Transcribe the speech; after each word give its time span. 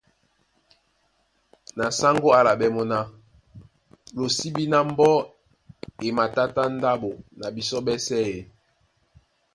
Na 1.77 1.85
sáŋgó 1.99 2.29
á 2.33 2.37
álaɓɛ́ 2.41 2.73
mɔ́ 2.75 2.85
ná:Lo 2.91 4.23
sí 4.35 4.47
bí 4.55 4.63
ná 4.71 4.79
mbɔ́ 4.89 5.13
e 6.05 6.07
matátá 6.17 6.63
ndáɓo 6.75 7.09
na 7.39 7.45
bisɔ́ 7.55 7.79
ɓɛ́sɛ̄ 7.85 8.23
ē? 8.35 8.37